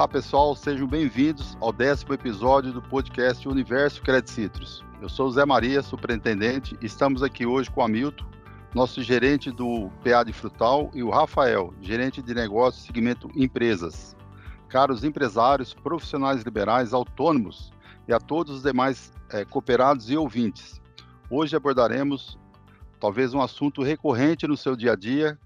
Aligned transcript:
Olá 0.00 0.08
pessoal, 0.08 0.56
sejam 0.56 0.88
bem-vindos 0.88 1.58
ao 1.60 1.74
décimo 1.74 2.14
episódio 2.14 2.72
do 2.72 2.80
podcast 2.80 3.46
Universo 3.46 4.00
Credit 4.00 4.30
Citrus. 4.30 4.82
Eu 4.98 5.10
sou 5.10 5.26
o 5.26 5.30
Zé 5.30 5.44
Maria, 5.44 5.82
superintendente, 5.82 6.74
e 6.80 6.86
estamos 6.86 7.22
aqui 7.22 7.44
hoje 7.44 7.70
com 7.70 7.82
o 7.82 7.84
Hamilton, 7.84 8.24
nosso 8.74 9.02
gerente 9.02 9.50
do 9.50 9.90
PA 10.02 10.24
de 10.24 10.32
Frutal, 10.32 10.90
e 10.94 11.02
o 11.02 11.10
Rafael, 11.10 11.74
gerente 11.82 12.22
de 12.22 12.32
negócios 12.32 12.86
segmento 12.86 13.30
empresas. 13.36 14.16
Caros 14.70 15.04
empresários, 15.04 15.74
profissionais 15.74 16.42
liberais, 16.44 16.94
autônomos 16.94 17.70
e 18.08 18.14
a 18.14 18.18
todos 18.18 18.56
os 18.56 18.62
demais 18.62 19.12
é, 19.28 19.44
cooperados 19.44 20.10
e 20.10 20.16
ouvintes. 20.16 20.80
Hoje 21.28 21.54
abordaremos 21.54 22.38
talvez 22.98 23.34
um 23.34 23.42
assunto 23.42 23.82
recorrente 23.82 24.46
no 24.46 24.56
seu 24.56 24.74
dia 24.74 24.92
a 24.92 24.96
dia, 24.96 25.38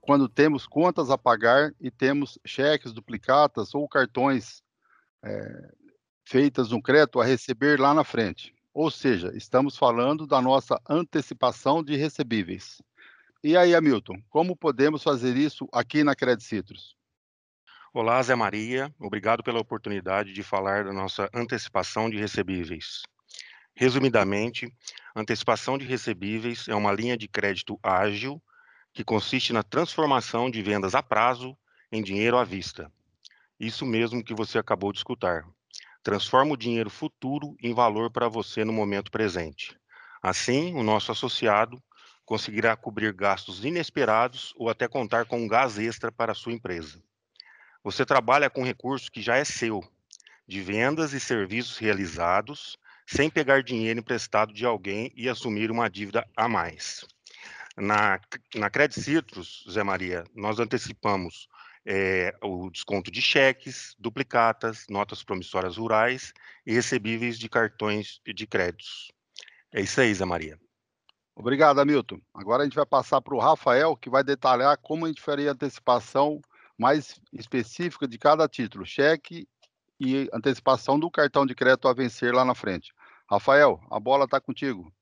quando 0.00 0.28
temos 0.28 0.66
contas 0.66 1.10
a 1.10 1.18
pagar 1.18 1.72
e 1.80 1.90
temos 1.90 2.38
cheques 2.44 2.92
duplicatas 2.92 3.74
ou 3.74 3.88
cartões 3.88 4.62
é, 5.22 5.72
feitas 6.24 6.70
no 6.70 6.82
crédito 6.82 7.20
a 7.20 7.24
receber 7.24 7.78
lá 7.78 7.92
na 7.92 8.04
frente. 8.04 8.54
Ou 8.72 8.90
seja, 8.90 9.36
estamos 9.36 9.76
falando 9.76 10.26
da 10.26 10.40
nossa 10.40 10.80
antecipação 10.88 11.82
de 11.82 11.96
recebíveis. 11.96 12.80
E 13.42 13.56
aí, 13.56 13.74
Hamilton, 13.74 14.22
como 14.28 14.56
podemos 14.56 15.02
fazer 15.02 15.36
isso 15.36 15.68
aqui 15.72 16.04
na 16.04 16.14
Credit 16.14 16.44
Citrus? 16.44 16.94
Olá, 17.92 18.22
Zé 18.22 18.34
Maria. 18.34 18.94
Obrigado 19.00 19.42
pela 19.42 19.58
oportunidade 19.58 20.32
de 20.32 20.42
falar 20.42 20.84
da 20.84 20.92
nossa 20.92 21.28
antecipação 21.34 22.08
de 22.08 22.16
recebíveis. 22.16 23.02
Resumidamente, 23.74 24.72
antecipação 25.16 25.76
de 25.76 25.84
recebíveis 25.84 26.68
é 26.68 26.74
uma 26.74 26.92
linha 26.92 27.16
de 27.16 27.26
crédito 27.26 27.78
ágil 27.82 28.40
que 28.92 29.04
consiste 29.04 29.52
na 29.52 29.62
transformação 29.62 30.50
de 30.50 30.62
vendas 30.62 30.94
a 30.94 31.02
prazo 31.02 31.56
em 31.92 32.02
dinheiro 32.02 32.36
à 32.36 32.44
vista. 32.44 32.90
Isso 33.58 33.84
mesmo 33.84 34.24
que 34.24 34.34
você 34.34 34.58
acabou 34.58 34.92
de 34.92 34.98
escutar. 34.98 35.44
Transforma 36.02 36.52
o 36.52 36.56
dinheiro 36.56 36.88
futuro 36.88 37.56
em 37.62 37.74
valor 37.74 38.10
para 38.10 38.28
você 38.28 38.64
no 38.64 38.72
momento 38.72 39.10
presente. 39.10 39.78
Assim, 40.22 40.74
o 40.74 40.82
nosso 40.82 41.12
associado 41.12 41.82
conseguirá 42.24 42.76
cobrir 42.76 43.12
gastos 43.12 43.64
inesperados 43.64 44.54
ou 44.56 44.70
até 44.70 44.86
contar 44.86 45.26
com 45.26 45.40
um 45.40 45.48
gás 45.48 45.78
extra 45.78 46.12
para 46.12 46.32
a 46.32 46.34
sua 46.34 46.52
empresa. 46.52 47.02
Você 47.82 48.06
trabalha 48.06 48.48
com 48.48 48.62
recurso 48.62 49.10
que 49.10 49.22
já 49.22 49.36
é 49.36 49.44
seu, 49.44 49.82
de 50.46 50.60
vendas 50.60 51.12
e 51.12 51.20
serviços 51.20 51.78
realizados, 51.78 52.78
sem 53.06 53.28
pegar 53.28 53.62
dinheiro 53.62 54.00
emprestado 54.00 54.52
de 54.52 54.64
alguém 54.64 55.12
e 55.16 55.28
assumir 55.28 55.70
uma 55.70 55.88
dívida 55.88 56.26
a 56.36 56.48
mais. 56.48 57.04
Na, 57.76 58.20
na 58.54 58.68
Credit 58.68 59.00
Citrus, 59.00 59.64
Zé 59.70 59.82
Maria, 59.82 60.24
nós 60.34 60.58
antecipamos 60.58 61.48
é, 61.84 62.36
o 62.42 62.70
desconto 62.70 63.10
de 63.10 63.22
cheques, 63.22 63.94
duplicatas, 63.98 64.86
notas 64.88 65.22
promissórias 65.22 65.76
rurais 65.76 66.32
e 66.66 66.72
recebíveis 66.72 67.38
de 67.38 67.48
cartões 67.48 68.20
de 68.24 68.46
créditos. 68.46 69.10
É 69.72 69.80
isso 69.80 70.00
aí, 70.00 70.12
Zé 70.12 70.24
Maria. 70.24 70.58
Obrigado, 71.34 71.80
Hamilton. 71.80 72.20
Agora 72.34 72.62
a 72.62 72.64
gente 72.66 72.74
vai 72.74 72.84
passar 72.84 73.20
para 73.22 73.34
o 73.34 73.38
Rafael, 73.38 73.96
que 73.96 74.10
vai 74.10 74.22
detalhar 74.22 74.76
como 74.78 75.06
a 75.06 75.08
gente 75.08 75.22
faria 75.22 75.50
a 75.50 75.52
antecipação 75.52 76.40
mais 76.76 77.20
específica 77.32 78.06
de 78.06 78.18
cada 78.18 78.48
título, 78.48 78.84
cheque 78.84 79.46
e 79.98 80.28
antecipação 80.32 80.98
do 80.98 81.10
cartão 81.10 81.46
de 81.46 81.54
crédito 81.54 81.88
a 81.88 81.94
vencer 81.94 82.34
lá 82.34 82.44
na 82.44 82.54
frente. 82.54 82.92
Rafael, 83.30 83.80
a 83.90 84.00
bola 84.00 84.24
está 84.24 84.40
contigo. 84.40 84.92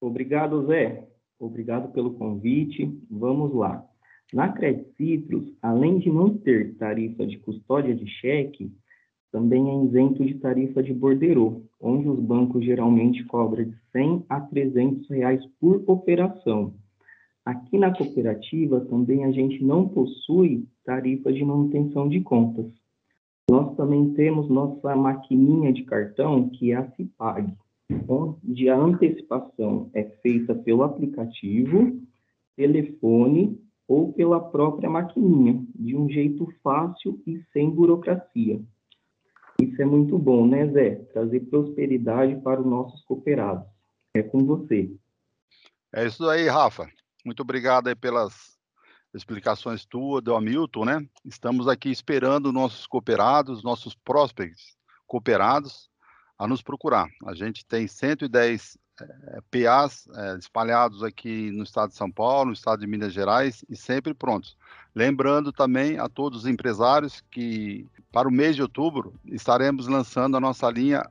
Obrigado, 0.00 0.66
Zé. 0.66 1.06
Obrigado 1.38 1.92
pelo 1.92 2.14
convite. 2.14 2.90
Vamos 3.10 3.54
lá. 3.54 3.84
Na 4.32 4.48
Credit 4.48 4.90
Citrus, 4.96 5.52
além 5.62 5.98
de 5.98 6.10
não 6.10 6.36
ter 6.36 6.74
tarifa 6.76 7.26
de 7.26 7.38
custódia 7.38 7.94
de 7.94 8.06
cheque, 8.06 8.72
também 9.30 9.68
é 9.68 9.84
isento 9.84 10.24
de 10.24 10.34
tarifa 10.34 10.82
de 10.82 10.94
borderô, 10.94 11.62
onde 11.80 12.08
os 12.08 12.18
bancos 12.18 12.64
geralmente 12.64 13.22
cobram 13.24 13.64
de 13.64 13.76
100 13.92 14.24
a 14.28 14.40
300 14.40 15.08
reais 15.10 15.44
por 15.60 15.84
operação. 15.86 16.74
Aqui 17.44 17.78
na 17.78 17.94
cooperativa 17.94 18.80
também 18.80 19.24
a 19.24 19.30
gente 19.30 19.62
não 19.62 19.86
possui 19.88 20.66
tarifa 20.84 21.32
de 21.32 21.44
manutenção 21.44 22.08
de 22.08 22.20
contas. 22.20 22.66
Nós 23.48 23.76
também 23.76 24.12
temos 24.14 24.48
nossa 24.48 24.96
maquininha 24.96 25.72
de 25.72 25.84
cartão, 25.84 26.48
que 26.48 26.72
é 26.72 26.76
a 26.76 26.90
Cipag 26.92 27.52
onde 28.08 28.68
a 28.68 28.76
antecipação 28.76 29.90
é 29.94 30.04
feita 30.22 30.54
pelo 30.54 30.82
aplicativo, 30.82 32.00
telefone 32.56 33.60
ou 33.86 34.12
pela 34.12 34.40
própria 34.40 34.90
maquininha, 34.90 35.64
de 35.74 35.96
um 35.96 36.08
jeito 36.08 36.48
fácil 36.62 37.22
e 37.26 37.40
sem 37.52 37.70
burocracia. 37.70 38.60
Isso 39.62 39.80
é 39.80 39.84
muito 39.84 40.18
bom, 40.18 40.46
né, 40.46 40.66
Zé? 40.68 40.96
Trazer 41.12 41.40
prosperidade 41.40 42.36
para 42.42 42.60
os 42.60 42.66
nossos 42.66 43.02
cooperados. 43.04 43.64
É 44.14 44.22
com 44.22 44.44
você. 44.44 44.90
É 45.94 46.06
isso 46.06 46.28
aí, 46.28 46.46
Rafa. 46.48 46.88
Muito 47.24 47.40
obrigado 47.40 47.88
aí 47.88 47.94
pelas 47.94 48.56
explicações 49.14 49.86
tuas, 49.86 50.22
do 50.22 50.34
Hamilton, 50.34 50.84
né? 50.84 51.08
Estamos 51.24 51.68
aqui 51.68 51.90
esperando 51.90 52.52
nossos 52.52 52.86
cooperados, 52.86 53.62
nossos 53.62 53.94
prospects 53.94 54.76
cooperados, 55.06 55.88
a 56.38 56.46
nos 56.46 56.62
procurar. 56.62 57.08
A 57.26 57.34
gente 57.34 57.64
tem 57.64 57.86
110 57.86 58.78
é, 59.00 59.40
PAs 59.50 60.08
é, 60.14 60.36
espalhados 60.36 61.02
aqui 61.02 61.50
no 61.50 61.62
estado 61.62 61.90
de 61.90 61.96
São 61.96 62.10
Paulo, 62.10 62.46
no 62.46 62.52
estado 62.52 62.80
de 62.80 62.86
Minas 62.86 63.12
Gerais 63.12 63.64
e 63.68 63.76
sempre 63.76 64.14
prontos. 64.14 64.56
Lembrando 64.94 65.52
também 65.52 65.98
a 65.98 66.08
todos 66.08 66.40
os 66.40 66.46
empresários 66.46 67.22
que 67.30 67.86
para 68.10 68.28
o 68.28 68.32
mês 68.32 68.56
de 68.56 68.62
outubro 68.62 69.14
estaremos 69.26 69.86
lançando 69.86 70.36
a 70.36 70.40
nossa 70.40 70.70
linha 70.70 71.04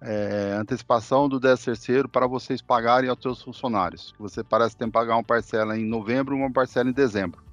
é, 0.00 0.52
antecipação 0.58 1.28
do 1.28 1.40
10 1.40 1.64
terceiro 1.64 2.08
para 2.08 2.26
vocês 2.26 2.60
pagarem 2.62 3.10
aos 3.10 3.20
seus 3.20 3.42
funcionários. 3.42 4.14
Você 4.18 4.42
parece 4.42 4.76
ter 4.76 4.86
que 4.86 4.90
pagar 4.90 5.16
uma 5.16 5.24
parcela 5.24 5.76
em 5.76 5.84
novembro 5.84 6.34
e 6.34 6.38
uma 6.38 6.52
parcela 6.52 6.88
em 6.88 6.92
dezembro. 6.92 7.45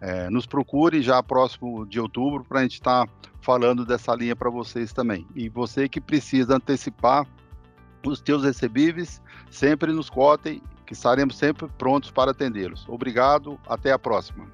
É, 0.00 0.28
nos 0.28 0.46
procure 0.46 1.00
já 1.00 1.22
próximo 1.22 1.86
de 1.86 1.98
outubro 1.98 2.44
para 2.44 2.60
a 2.60 2.62
gente 2.62 2.74
estar 2.74 3.06
tá 3.06 3.12
falando 3.40 3.84
dessa 3.84 4.14
linha 4.14 4.36
para 4.36 4.50
vocês 4.50 4.92
também. 4.92 5.26
E 5.34 5.48
você 5.48 5.88
que 5.88 6.00
precisa 6.00 6.56
antecipar 6.56 7.26
os 8.04 8.20
teus 8.20 8.44
recebíveis, 8.44 9.22
sempre 9.50 9.92
nos 9.92 10.10
cotem, 10.10 10.62
que 10.84 10.92
estaremos 10.92 11.36
sempre 11.36 11.66
prontos 11.76 12.10
para 12.10 12.30
atendê-los. 12.30 12.88
Obrigado, 12.88 13.58
até 13.68 13.90
a 13.90 13.98
próxima. 13.98 14.46